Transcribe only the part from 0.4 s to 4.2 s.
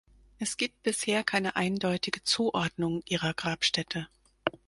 gibt bisher keine eindeutige Zuordnung ihrer Grabstätte.